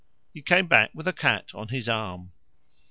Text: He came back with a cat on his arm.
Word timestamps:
He 0.33 0.41
came 0.41 0.65
back 0.65 0.89
with 0.95 1.07
a 1.07 1.13
cat 1.13 1.53
on 1.53 1.67
his 1.67 1.87
arm. 1.87 2.31